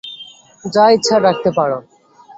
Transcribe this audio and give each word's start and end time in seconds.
যা 0.65 0.83
ইচ্ছা 0.89 1.15
ডাকতে 1.19 1.49
পারো। 1.57 1.77